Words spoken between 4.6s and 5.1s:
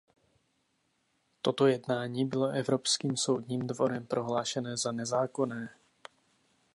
za